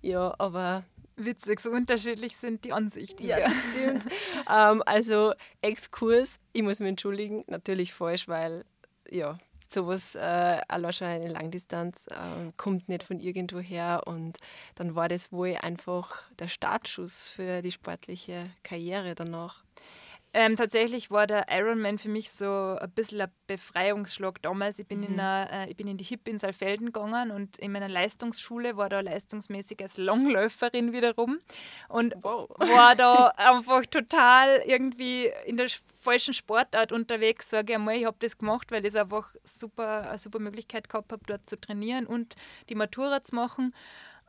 [0.00, 0.84] Ja, aber
[1.16, 3.26] witzig, so unterschiedlich sind die Ansichten.
[3.26, 4.06] Ja, das stimmt.
[4.50, 8.64] ähm, also Exkurs, ich muss mich entschuldigen, natürlich falsch, weil
[9.10, 9.38] ja,
[9.68, 10.60] sowas, äh,
[10.92, 14.02] schon eine Langdistanz, äh, kommt nicht von irgendwo her.
[14.06, 14.38] Und
[14.74, 19.65] dann war das wohl einfach der Startschuss für die sportliche Karriere danach.
[20.38, 22.44] Ähm, tatsächlich war der Ironman für mich so
[22.78, 24.78] ein bisschen ein Befreiungsschlag damals.
[24.78, 25.06] Ich bin, mhm.
[25.06, 28.76] in, eine, äh, ich bin in die HIP in Saalfelden gegangen und in meiner Leistungsschule
[28.76, 31.38] war da leistungsmäßig als Langläuferin wiederum
[31.88, 32.50] und wow.
[32.58, 35.68] war da einfach total irgendwie in der
[36.00, 37.96] falschen Sportart unterwegs, sage ich einmal.
[37.96, 41.58] Ich habe das gemacht, weil ich einfach super, eine super Möglichkeit gehabt habe, dort zu
[41.58, 42.34] trainieren und
[42.68, 43.72] die Matura zu machen.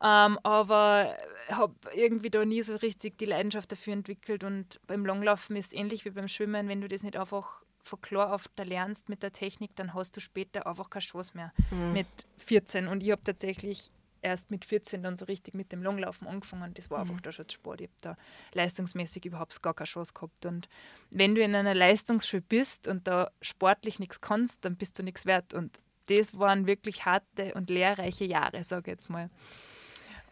[0.01, 1.17] Ähm, aber
[1.49, 4.43] habe irgendwie da nie so richtig die Leidenschaft dafür entwickelt.
[4.43, 8.01] Und beim Langlaufen ist es ähnlich wie beim Schwimmen, wenn du das nicht einfach von
[8.01, 11.53] klar auf da lernst mit der Technik, dann hast du später einfach keine Chance mehr
[11.71, 11.93] mhm.
[11.93, 12.07] mit
[12.38, 12.88] 14.
[12.88, 16.73] Und ich habe tatsächlich erst mit 14 dann so richtig mit dem Langlaufen angefangen.
[16.73, 17.12] Das war mhm.
[17.12, 17.81] einfach da schon Sport.
[17.81, 18.17] Ich habe da
[18.53, 20.45] leistungsmäßig überhaupt gar keine Chance gehabt.
[20.45, 20.67] Und
[21.12, 25.25] wenn du in einer Leistungsschule bist und da sportlich nichts kannst, dann bist du nichts
[25.25, 25.53] wert.
[25.53, 29.29] Und das waren wirklich harte und lehrreiche Jahre, sage ich jetzt mal.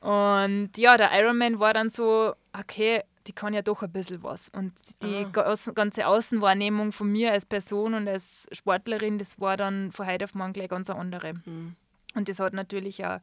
[0.05, 4.49] Und ja, der Ironman war dann so, okay, die kann ja doch ein bisschen was.
[4.49, 5.53] Und die ah.
[5.73, 10.35] ganze Außenwahrnehmung von mir als Person und als Sportlerin, das war dann von heute auf
[10.35, 11.33] morgen gleich ganz eine andere.
[11.33, 11.75] Mhm.
[12.13, 13.17] Und das hat natürlich auch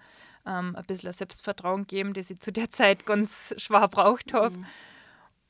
[0.44, 4.56] ähm, ein bisschen Selbstvertrauen gegeben, das ich zu der Zeit ganz schwer braucht habe.
[4.56, 4.66] Mhm.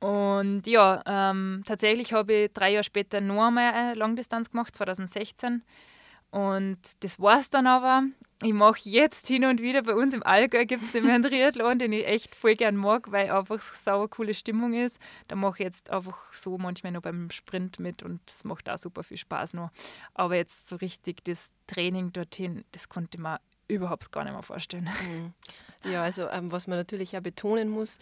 [0.07, 5.63] Und ja, ähm, tatsächlich habe ich drei Jahre später noch einmal eine Langdistanz gemacht, 2016.
[6.33, 8.05] Und das war es dann aber.
[8.43, 11.93] Ich mache jetzt hin und wieder bei uns im Allgäu gibt es einen Triathlon, den
[11.93, 14.99] ich echt voll gern mag, weil einfach sauer coole Stimmung ist.
[15.29, 18.79] Da mache ich jetzt einfach so manchmal noch beim Sprint mit und es macht auch
[18.79, 19.71] super viel Spaß noch.
[20.15, 24.89] Aber jetzt so richtig das Training dorthin, das konnte mir überhaupt gar nicht mehr vorstellen.
[25.03, 25.35] Mhm.
[25.85, 27.99] Ja, also ähm, was man natürlich auch betonen muss,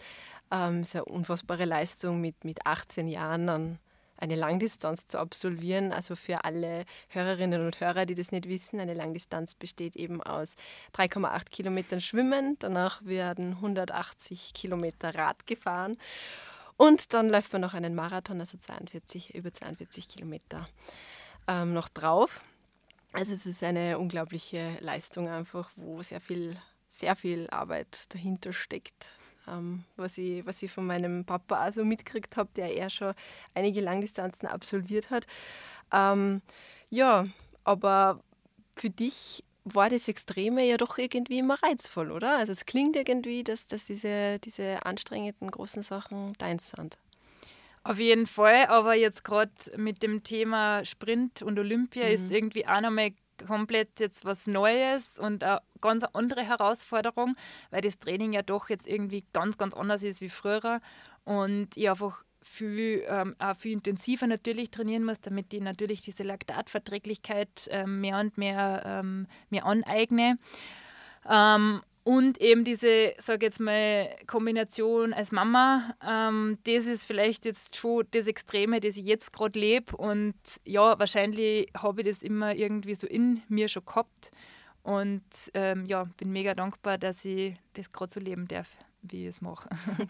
[0.51, 3.79] ähm, ist eine unfassbare Leistung mit, mit 18 Jahren an
[4.21, 5.91] eine Langdistanz zu absolvieren.
[5.91, 10.55] Also für alle Hörerinnen und Hörer, die das nicht wissen, eine Langdistanz besteht eben aus
[10.95, 15.97] 3,8 Kilometern Schwimmen, danach werden 180 Kilometer Rad gefahren
[16.77, 20.67] und dann läuft man noch einen Marathon, also 42, über 42 Kilometer
[21.47, 22.43] ähm, noch drauf.
[23.13, 26.55] Also es ist eine unglaubliche Leistung einfach, wo sehr viel,
[26.87, 29.13] sehr viel Arbeit dahinter steckt.
[29.47, 33.13] Ähm, was, ich, was ich von meinem Papa also mitgekriegt habe, der eher schon
[33.53, 35.25] einige Langdistanzen absolviert hat.
[35.91, 36.41] Ähm,
[36.89, 37.25] ja,
[37.63, 38.21] aber
[38.75, 42.37] für dich war das Extreme ja doch irgendwie immer reizvoll, oder?
[42.37, 46.97] Also es klingt irgendwie, dass, dass diese, diese anstrengenden großen Sachen deins sind.
[47.83, 52.11] Auf jeden Fall, aber jetzt gerade mit dem Thema Sprint und Olympia mhm.
[52.11, 53.11] ist irgendwie auch nochmal
[53.47, 57.35] komplett jetzt was Neues und eine ganz andere Herausforderung,
[57.69, 60.79] weil das Training ja doch jetzt irgendwie ganz, ganz anders ist wie früher
[61.25, 66.23] und ich einfach viel, ähm, auch viel intensiver natürlich trainieren muss, damit ich natürlich diese
[66.23, 70.37] Laktatverträglichkeit ähm, mehr und mehr ähm, mir aneigne.
[71.29, 77.75] Ähm, und eben diese, sage jetzt mal, Kombination als Mama, ähm, das ist vielleicht jetzt
[77.75, 79.95] schon das Extreme, das ich jetzt gerade lebe.
[79.95, 80.33] Und
[80.65, 84.31] ja, wahrscheinlich habe ich das immer irgendwie so in mir schon gehabt.
[84.83, 89.29] Und ähm, ja, bin mega dankbar, dass ich das gerade so leben darf, wie ich
[89.29, 89.69] es mache.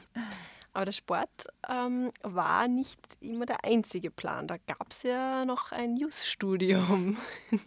[0.74, 4.48] Aber der Sport ähm, war nicht immer der einzige Plan.
[4.48, 7.18] Da gab es ja noch ein Just-Studium.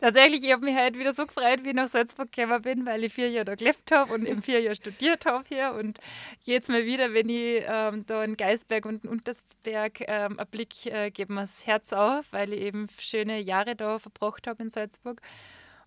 [0.00, 3.04] Tatsächlich, ich habe mich heute wieder so gefreut, wie ich nach Salzburg gekommen bin, weil
[3.04, 5.74] ich vier Jahre da gelebt habe und eben vier Jahre studiert habe hier.
[5.74, 5.98] Und
[6.44, 10.86] jetzt mal wieder, wenn ich ähm, da in Geisberg und in Untersberg ähm, einen Blick
[10.86, 14.70] äh, gebe mir das Herz auf, weil ich eben schöne Jahre da verbracht habe in
[14.70, 15.20] Salzburg.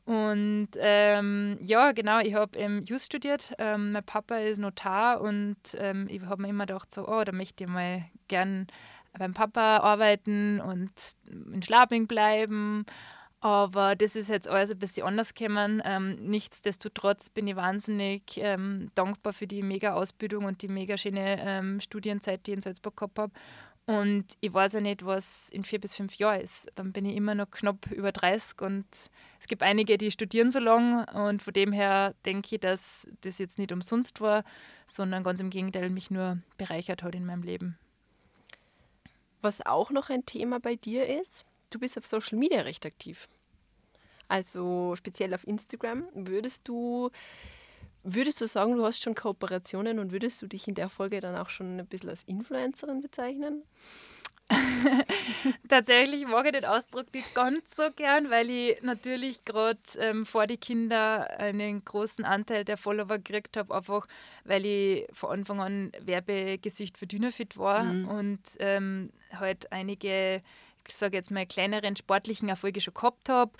[0.05, 3.53] Und ähm, ja, genau, ich habe ähm, Just studiert.
[3.59, 7.31] Ähm, mein Papa ist Notar und ähm, ich habe mir immer gedacht, so, oh, da
[7.31, 8.67] möchte ich mal gern
[9.17, 10.91] beim Papa arbeiten und
[11.53, 12.85] in Schlabing bleiben.
[13.41, 15.81] Aber das ist jetzt alles ein bisschen anders gekommen.
[15.85, 21.39] Ähm, nichtsdestotrotz bin ich wahnsinnig ähm, dankbar für die mega Ausbildung und die mega schöne
[21.39, 23.31] ähm, Studienzeit, die ich in Salzburg gehabt habe.
[23.89, 26.67] Und ich weiß ja nicht, was in vier bis fünf Jahren ist.
[26.75, 28.86] Dann bin ich immer noch knapp über 30 und
[29.39, 33.39] es gibt einige, die studieren so lange und von dem her denke ich, dass das
[33.39, 34.43] jetzt nicht umsonst war,
[34.86, 37.80] sondern ganz im Gegenteil mich nur bereichert hat in meinem Leben.
[39.41, 43.28] Was auch noch ein Thema bei dir ist, du bist auf Social Media recht aktiv.
[44.28, 46.04] Also speziell auf Instagram.
[46.13, 47.10] Würdest du
[48.03, 51.35] Würdest du sagen, du hast schon Kooperationen und würdest du dich in der Folge dann
[51.35, 53.63] auch schon ein bisschen als Influencerin bezeichnen?
[55.69, 60.47] Tatsächlich mag ich den Ausdruck nicht ganz so gern, weil ich natürlich gerade ähm, vor
[60.47, 64.07] die Kinder einen großen Anteil der Follower gekriegt habe, einfach
[64.45, 68.07] weil ich von Anfang an Werbegesicht für Dynafit war mhm.
[68.07, 70.41] und ähm, halt einige
[70.88, 73.51] ich sage jetzt mal kleineren sportlichen Erfolge schon gehabt habe.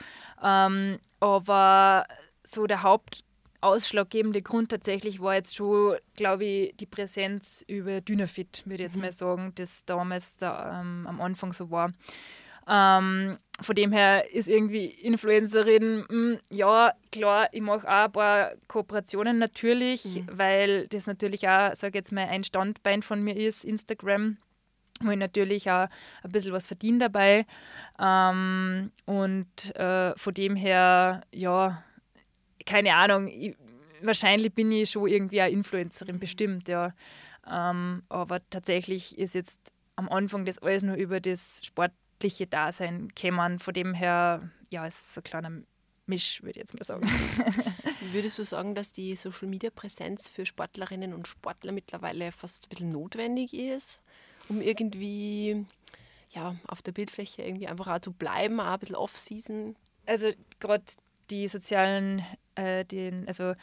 [0.44, 2.06] Ähm, aber
[2.44, 3.24] so der Haupt
[3.62, 8.96] ausschlaggebende Grund tatsächlich war jetzt schon, glaube ich, die Präsenz über Dynafit, würde ich jetzt
[8.96, 9.02] mhm.
[9.02, 11.92] mal sagen, das damals da, ähm, am Anfang so war.
[12.68, 18.12] Ähm, von dem her ist irgendwie Influencerin, mh, hm, ja, klar, ich mache auch ein
[18.12, 20.28] paar Kooperationen natürlich, mhm.
[20.32, 24.38] weil das natürlich auch, sage jetzt mal, ein Standbein von mir ist, Instagram
[25.02, 25.88] wo ich natürlich auch
[26.24, 27.46] ein bisschen was verdiene dabei.
[28.00, 31.84] Ähm, und äh, von dem her, ja,
[32.66, 33.56] keine Ahnung, ich,
[34.02, 36.94] wahrscheinlich bin ich schon irgendwie eine Influencerin, bestimmt, ja.
[37.50, 39.60] Ähm, aber tatsächlich ist jetzt
[39.96, 43.60] am Anfang das alles nur über das sportliche Dasein gekommen.
[43.60, 45.52] Von dem her, ja, ist so ein kleiner
[46.06, 47.08] Misch, würde ich jetzt mal sagen.
[48.12, 52.70] Würdest du sagen, dass die Social Media Präsenz für Sportlerinnen und Sportler mittlerweile fast ein
[52.70, 54.02] bisschen notwendig ist,
[54.48, 55.66] um irgendwie
[56.32, 59.76] ja, auf der Bildfläche irgendwie einfach auch zu bleiben, auch ein bisschen Off-Season?
[60.06, 60.84] Also gerade
[61.30, 62.24] die sozialen,
[62.60, 63.54] äh, den, also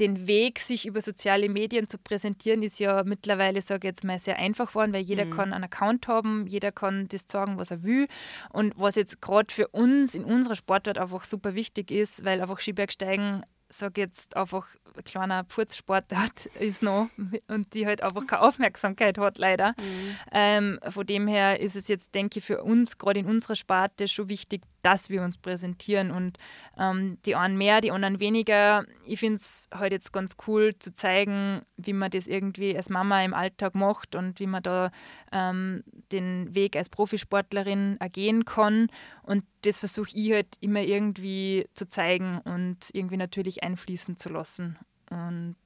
[0.00, 4.18] den Weg, sich über soziale Medien zu präsentieren, ist ja mittlerweile, sage ich jetzt mal,
[4.18, 5.30] sehr einfach geworden, weil jeder mhm.
[5.30, 8.08] kann einen Account haben, jeder kann das sagen, was er will.
[8.52, 12.60] Und was jetzt gerade für uns in unserer Sportart einfach super wichtig ist, weil einfach
[12.60, 17.08] Skibergsteigen sage jetzt einfach ein kleiner Pfurzsportart ist noch
[17.48, 19.70] und die halt einfach keine Aufmerksamkeit hat, leider.
[19.78, 20.16] Mhm.
[20.32, 24.08] Ähm, von dem her ist es jetzt, denke ich, für uns, gerade in unserer Sparte,
[24.08, 26.38] schon wichtig, dass wir uns präsentieren und
[26.78, 28.84] ähm, die einen mehr, die anderen weniger.
[29.06, 33.24] Ich finde es halt jetzt ganz cool zu zeigen, wie man das irgendwie als Mama
[33.24, 34.90] im Alltag macht und wie man da
[35.32, 38.88] ähm, den Weg als Profisportlerin ergehen kann.
[39.22, 44.78] Und das versuche ich halt immer irgendwie zu zeigen und irgendwie natürlich einfließen zu lassen.
[45.10, 45.56] Und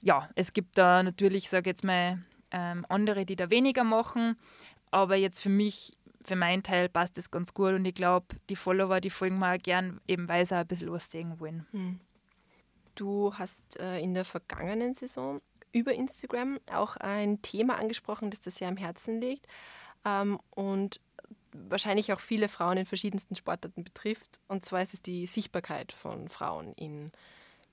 [0.00, 4.36] ja, es gibt da natürlich, sage ich jetzt mal, ähm, andere, die da weniger machen.
[4.92, 8.56] aber jetzt für mich, für meinen Teil passt das ganz gut und ich glaube, die
[8.56, 11.66] Follower, die folgen mir gern, eben weil sie auch ein bisschen was sehen wollen.
[11.72, 12.00] Hm.
[12.94, 15.40] Du hast äh, in der vergangenen Saison
[15.72, 19.46] über Instagram auch ein Thema angesprochen, das dir sehr am Herzen liegt
[20.04, 21.00] ähm, und
[21.52, 24.40] wahrscheinlich auch viele Frauen in verschiedensten Sportarten betrifft.
[24.48, 27.10] Und zwar ist es die Sichtbarkeit von Frauen in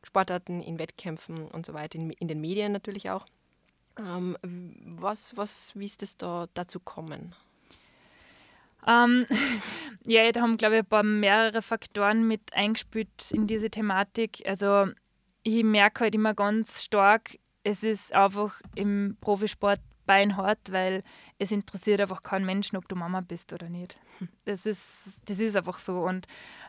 [0.03, 3.25] Sportarten, in Wettkämpfen und so weiter, in, in den Medien natürlich auch.
[3.97, 7.35] Ähm, was, was, wie ist es da dazu kommen?
[8.87, 9.25] Ähm,
[10.05, 14.43] ja, da haben, glaube ich, ein paar mehrere Faktoren mit eingespielt in diese Thematik.
[14.45, 14.87] Also
[15.43, 21.03] ich merke halt immer ganz stark, es ist einfach im Profisport beinhart, weil
[21.37, 23.99] es interessiert einfach keinen Menschen, ob du Mama bist oder nicht.
[24.45, 26.01] Das ist, das ist einfach so.
[26.01, 26.25] Und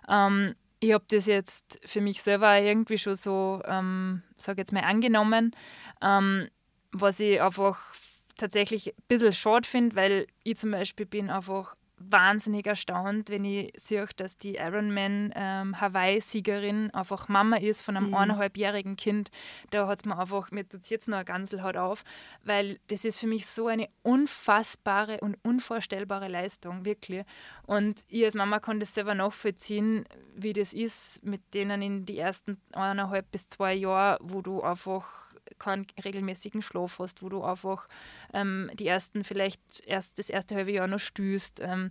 [0.09, 4.85] ähm, ich habe das jetzt für mich selber irgendwie schon so, ähm, sage jetzt mal,
[4.85, 5.57] angenommen,
[6.03, 6.49] ähm,
[6.93, 7.79] was ich einfach
[8.37, 13.73] tatsächlich ein bisschen schade finde, weil ich zum Beispiel bin einfach wahnsinnig erstaunt, wenn ich
[13.77, 18.15] sehe, dass die Ironman ähm, Hawaii-Siegerin einfach Mama ist von einem mhm.
[18.15, 19.31] eineinhalbjährigen Kind.
[19.71, 22.03] Da hat es mir einfach, mir tut es jetzt noch ein Ganzelhaut auf,
[22.43, 27.25] weil das ist für mich so eine unfassbare und unvorstellbare Leistung, wirklich.
[27.67, 32.19] Und ich als Mama kann das selber nachvollziehen, wie das ist mit denen in die
[32.19, 37.89] ersten eineinhalb bis zwei Jahre, wo du einfach keinen regelmäßigen Schlaf hast, wo du einfach
[38.33, 41.91] ähm, die ersten, vielleicht erst das erste halbe Jahr noch stößt, ähm,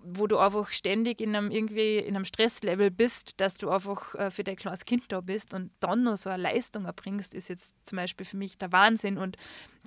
[0.00, 4.30] wo du einfach ständig in einem irgendwie in einem Stresslevel bist, dass du einfach äh,
[4.30, 7.74] für dein kleines Kind da bist und dann noch so eine Leistung erbringst, ist jetzt
[7.84, 9.36] zum Beispiel für mich der Wahnsinn und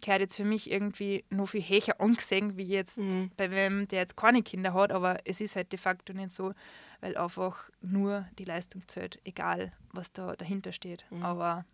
[0.01, 3.31] gehört jetzt für mich irgendwie noch viel höher angesehen, wie jetzt mhm.
[3.37, 6.53] bei wem, der jetzt keine Kinder hat, aber es ist halt de facto nicht so,
[6.99, 11.05] weil einfach nur die Leistung zählt, egal was da dahinter steht.
[11.09, 11.23] Mhm.
[11.23, 11.65] Aber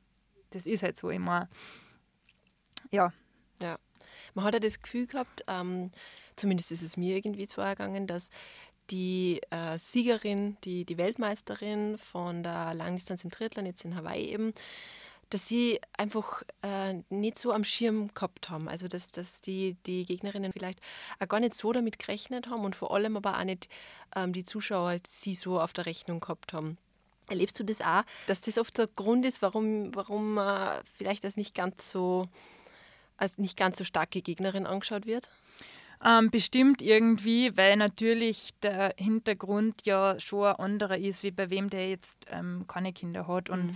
[0.51, 1.49] das ist halt so immer.
[2.91, 3.13] Ja.
[3.61, 3.77] Ja.
[4.33, 5.91] Man hat ja das Gefühl gehabt, ähm,
[6.35, 8.29] zumindest ist es mir irgendwie so ergangen, dass
[8.89, 14.53] die äh, Siegerin, die, die Weltmeisterin von der Langdistanz im Triathlon, jetzt in Hawaii eben,
[15.29, 18.69] dass sie einfach äh, nicht so am Schirm gehabt haben.
[18.69, 20.79] Also dass, dass die, die Gegnerinnen vielleicht
[21.19, 23.67] auch gar nicht so damit gerechnet haben und vor allem aber auch nicht
[24.15, 26.77] ähm, die Zuschauer sie so auf der Rechnung gehabt haben.
[27.29, 31.37] Erlebst du das auch, dass das oft der Grund ist, warum, warum äh, vielleicht das
[31.37, 32.27] nicht ganz so
[33.17, 35.29] als nicht ganz so starke Gegnerin angeschaut wird?
[36.05, 41.71] Ähm, bestimmt irgendwie, weil natürlich der Hintergrund ja schon ein anderer ist, wie bei wem
[41.71, 43.49] der jetzt ähm, keine Kinder hat.
[43.49, 43.75] Und mhm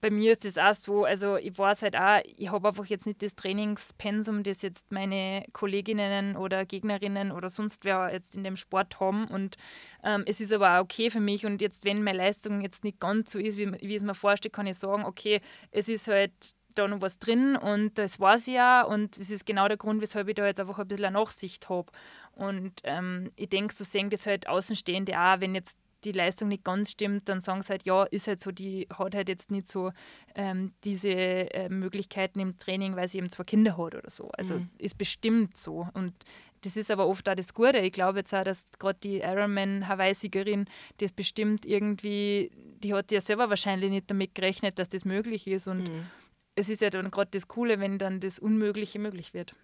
[0.00, 3.06] bei mir ist es auch so, also ich weiß halt auch, ich habe einfach jetzt
[3.06, 8.56] nicht das Trainingspensum, das jetzt meine Kolleginnen oder Gegnerinnen oder sonst wer jetzt in dem
[8.56, 9.26] Sport haben.
[9.26, 9.56] Und
[10.02, 11.44] ähm, es ist aber auch okay für mich.
[11.44, 14.54] Und jetzt, wenn meine Leistung jetzt nicht ganz so ist, wie, wie es mir vorstellt,
[14.54, 16.32] kann ich sagen, okay, es ist halt
[16.74, 20.00] da noch was drin und das weiß ich ja und es ist genau der Grund,
[20.00, 21.90] weshalb ich da jetzt einfach ein bisschen eine Nachsicht habe.
[22.32, 26.64] Und ähm, ich denke, so sehen das halt Außenstehende auch, wenn jetzt die Leistung nicht
[26.64, 29.68] ganz stimmt, dann sagen sie halt, ja, ist halt so, die hat halt jetzt nicht
[29.68, 29.92] so
[30.34, 34.30] ähm, diese äh, Möglichkeiten im Training, weil sie eben zwei Kinder hat oder so.
[34.32, 34.70] Also mhm.
[34.78, 35.88] ist bestimmt so.
[35.94, 36.14] Und
[36.62, 37.78] das ist aber oft auch das Gute.
[37.78, 40.66] Ich glaube jetzt auch, dass gerade die Ironman-Hawaii-Siegerin,
[40.98, 42.50] die ist bestimmt irgendwie,
[42.82, 45.66] die hat ja selber wahrscheinlich nicht damit gerechnet, dass das möglich ist.
[45.66, 46.06] Und mhm.
[46.54, 49.54] es ist ja dann gerade das Coole, wenn dann das Unmögliche möglich wird.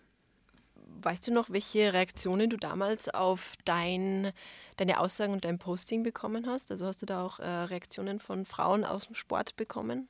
[1.03, 4.33] Weißt du noch, welche Reaktionen du damals auf dein,
[4.77, 6.71] deine Aussagen und dein Posting bekommen hast?
[6.71, 10.09] Also hast du da auch äh, Reaktionen von Frauen aus dem Sport bekommen?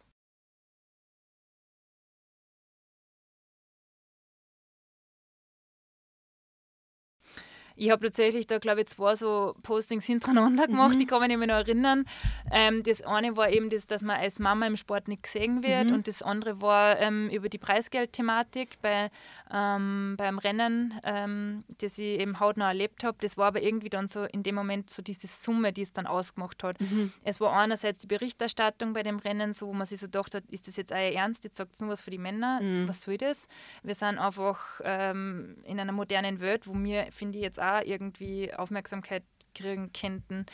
[7.77, 10.99] Ich habe tatsächlich da, glaube ich, zwei so Postings hintereinander gemacht, mhm.
[10.99, 12.07] die kann man mich noch erinnern.
[12.51, 15.89] Ähm, das eine war eben das, dass man als Mama im Sport nicht gesehen wird
[15.89, 15.95] mhm.
[15.95, 19.11] und das andere war ähm, über die Preisgeldthematik bei,
[19.53, 23.19] ähm, beim Rennen, ähm, das ich eben hautnah erlebt habe.
[23.21, 26.07] Das war aber irgendwie dann so in dem Moment so diese Summe, die es dann
[26.07, 26.81] ausgemacht hat.
[26.81, 27.13] Mhm.
[27.25, 30.45] Es war einerseits die Berichterstattung bei dem Rennen, so wo man sich so gedacht hat,
[30.51, 31.45] ist das jetzt euer Ernst?
[31.45, 32.61] Jetzt sagt es nur was für die Männer.
[32.63, 32.89] Mhm.
[32.89, 33.49] Was soll das?
[33.83, 37.83] Wir sind einfach ähm, in einer modernen Welt, wo wir, finde ich, jetzt auch auch
[37.85, 39.23] irgendwie Aufmerksamkeit
[39.55, 40.47] kriegen könnten.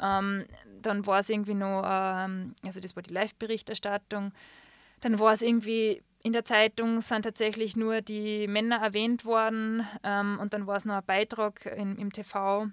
[0.00, 0.44] Ähm,
[0.82, 4.32] dann war es irgendwie noch, ähm, also das war die Live-Berichterstattung.
[5.00, 10.38] Dann war es irgendwie in der Zeitung sind tatsächlich nur die Männer erwähnt worden ähm,
[10.38, 12.68] und dann war es noch ein Beitrag in, im TV,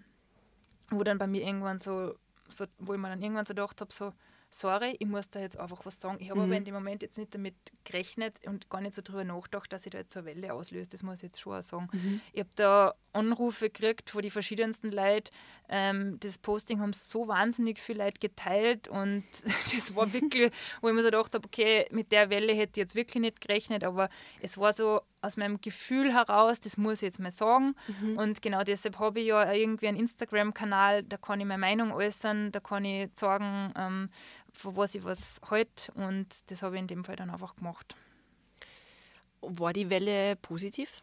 [0.89, 2.15] wo dann bei mir irgendwann so,
[2.49, 4.11] so wo ich mir dann irgendwann so gedacht habe, so,
[4.49, 6.17] sorry, ich muss da jetzt einfach was sagen.
[6.19, 6.45] Ich habe mhm.
[6.45, 9.85] aber in dem Moment jetzt nicht damit gerechnet und gar nicht so drüber nachgedacht, dass
[9.85, 10.89] ich da jetzt so eine Welle auslöse.
[10.89, 11.89] Das muss ich jetzt schon auch sagen.
[11.91, 12.21] Mhm.
[12.33, 15.31] Ich habe da Anrufe gekriegt von den verschiedensten Leuten.
[15.69, 20.93] Ähm, das Posting haben so wahnsinnig viele Leute geteilt und das war wirklich, wo ich
[20.93, 24.09] mir so gedacht habe, okay, mit der Welle hätte ich jetzt wirklich nicht gerechnet, aber
[24.41, 27.75] es war so aus meinem Gefühl heraus, das muss ich jetzt mal sagen.
[28.01, 28.17] Mhm.
[28.17, 32.51] Und genau deshalb habe ich ja irgendwie einen Instagram-Kanal, da kann ich meine Meinung äußern,
[32.51, 34.09] da kann ich sagen, ähm,
[34.53, 35.91] von was ich was halte.
[35.93, 37.95] Und das habe ich in dem Fall dann einfach gemacht.
[39.41, 41.01] War die Welle positiv?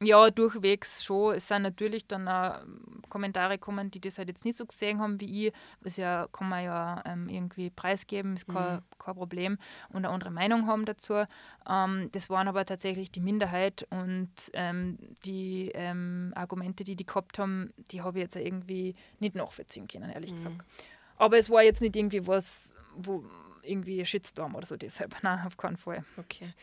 [0.00, 1.34] Ja, durchwegs schon.
[1.34, 2.60] Es sind natürlich dann auch
[3.08, 5.52] Kommentare gekommen, die das halt jetzt nicht so gesehen haben wie ich.
[5.80, 8.82] Was ja kann man ja ähm, irgendwie preisgeben, ist kein, Mhm.
[8.98, 9.58] kein Problem.
[9.88, 11.24] Und eine andere Meinung haben dazu.
[11.68, 17.40] Ähm, das waren aber tatsächlich die Minderheit und ähm, die ähm, Argumente, die die gehabt
[17.40, 20.36] haben, die habe ich jetzt irgendwie nicht nachvollziehen können, ehrlich Mhm.
[20.36, 20.64] gesagt.
[21.16, 23.24] Aber es war jetzt nicht irgendwie was, wo
[23.62, 25.16] irgendwie ein Shitstorm oder so deshalb.
[25.24, 26.04] Nein, auf keinen Fall.
[26.18, 26.54] Okay.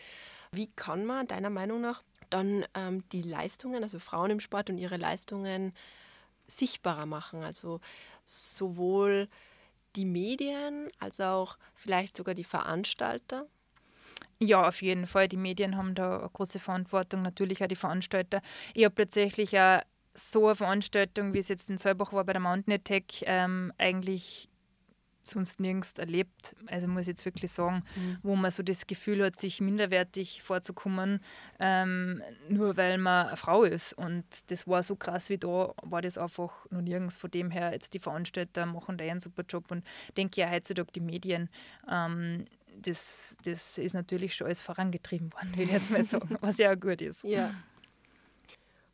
[0.53, 4.77] Wie kann man deiner Meinung nach dann ähm, die Leistungen, also Frauen im Sport und
[4.77, 5.73] ihre Leistungen
[6.47, 7.43] sichtbarer machen?
[7.43, 7.81] Also
[8.25, 9.27] sowohl
[9.95, 13.47] die Medien als auch vielleicht sogar die Veranstalter?
[14.39, 15.27] Ja, auf jeden Fall.
[15.27, 18.41] Die Medien haben da eine große Verantwortung, natürlich auch die Veranstalter.
[18.73, 19.81] Ich habe tatsächlich auch
[20.13, 24.49] so eine Veranstaltung, wie es jetzt in Salbach war bei der Mountain Attack, ähm, eigentlich
[25.27, 26.55] sonst nirgends erlebt.
[26.67, 28.17] Also muss ich jetzt wirklich sagen, Mhm.
[28.23, 31.19] wo man so das Gefühl hat, sich minderwertig vorzukommen,
[31.59, 33.93] ähm, nur weil man eine Frau ist.
[33.93, 37.17] Und das war so krass wie da, war das einfach noch nirgends.
[37.17, 39.83] Von dem her, jetzt die Veranstalter machen da einen super Job und
[40.17, 41.49] denke ja heutzutage die Medien.
[41.89, 42.45] Ähm,
[42.77, 46.71] das, das ist natürlich schon alles vorangetrieben worden, will ich jetzt mal sagen, was ja
[46.73, 47.23] auch gut ist.
[47.23, 47.53] Ja.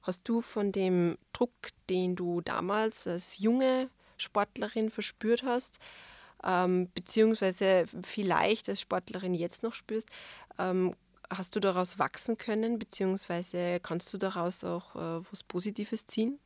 [0.03, 1.51] Hast du von dem Druck,
[1.89, 5.79] den du damals als junge Sportlerin verspürt hast,
[6.43, 10.09] ähm, beziehungsweise vielleicht als Sportlerin jetzt noch spürst,
[10.57, 10.95] ähm,
[11.29, 16.39] hast du daraus wachsen können, beziehungsweise kannst du daraus auch äh, was Positives ziehen?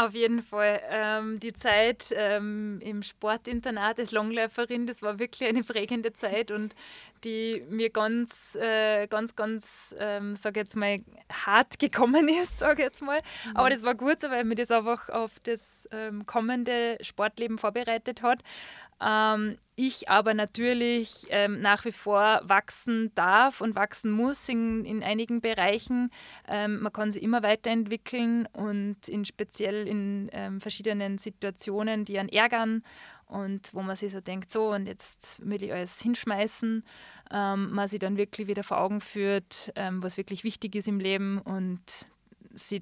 [0.00, 0.80] Auf jeden Fall.
[0.88, 6.74] Ähm, die Zeit ähm, im Sportinternat als Langläuferin, das war wirklich eine prägende Zeit und
[7.24, 10.98] die mir ganz, äh, ganz, ganz, ähm, sage jetzt mal,
[11.30, 13.18] hart gekommen ist, sage jetzt mal.
[13.54, 18.42] Aber das war gut weil mir das einfach auf das ähm, kommende Sportleben vorbereitet hat.
[19.02, 25.02] Ähm, ich aber natürlich ähm, nach wie vor wachsen darf und wachsen muss in, in
[25.02, 26.10] einigen Bereichen.
[26.46, 32.28] Ähm, man kann sich immer weiterentwickeln und in speziell in ähm, verschiedenen Situationen, die einen
[32.28, 32.82] ärgern
[33.30, 36.84] und wo man sich so denkt, so und jetzt will ich alles hinschmeißen,
[37.30, 41.00] ähm, man sich dann wirklich wieder vor Augen führt, ähm, was wirklich wichtig ist im
[41.00, 41.80] Leben und
[42.52, 42.80] sie,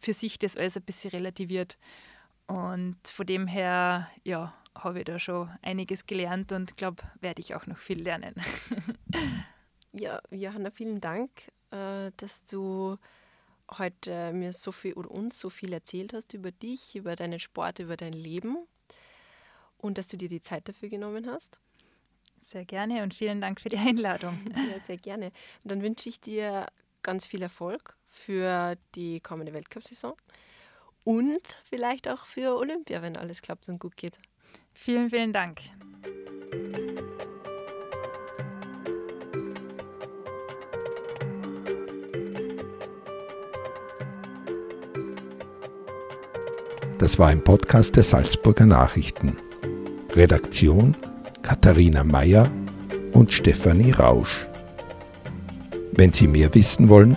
[0.00, 1.76] für sich das alles ein bisschen relativiert.
[2.46, 7.54] Und von dem her, ja, habe ich da schon einiges gelernt und glaube, werde ich
[7.54, 8.34] auch noch viel lernen.
[9.92, 11.30] Ja, Johanna, vielen Dank,
[11.70, 12.98] äh, dass du
[13.78, 17.78] heute mir so viel oder uns so viel erzählt hast über dich, über deinen Sport,
[17.78, 18.58] über dein Leben
[19.78, 21.60] und dass du dir die Zeit dafür genommen hast.
[22.42, 24.38] Sehr gerne und vielen Dank für die Einladung.
[24.56, 25.26] Ja, sehr gerne.
[25.62, 26.66] Und dann wünsche ich dir
[27.02, 30.16] ganz viel Erfolg für die kommende Weltcup-Saison
[31.04, 34.18] und vielleicht auch für Olympia, wenn alles klappt und gut geht.
[34.74, 35.60] Vielen, vielen Dank.
[46.98, 49.36] Das war ein Podcast der Salzburger Nachrichten.
[50.18, 50.96] Redaktion
[51.42, 52.50] Katharina Mayer
[53.12, 54.48] und Stefanie Rausch.
[55.92, 57.16] Wenn Sie mehr wissen wollen,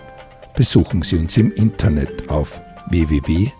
[0.56, 3.52] besuchen Sie uns im Internet auf www.sn.at.